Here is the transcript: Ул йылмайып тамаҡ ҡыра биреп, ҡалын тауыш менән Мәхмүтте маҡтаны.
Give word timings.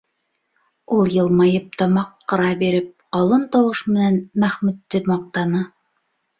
Ул 0.95 1.11
йылмайып 1.17 1.67
тамаҡ 1.81 2.25
ҡыра 2.33 2.49
биреп, 2.63 2.89
ҡалын 3.19 3.47
тауыш 3.59 3.85
менән 3.93 4.21
Мәхмүтте 4.47 5.07
маҡтаны. 5.15 5.67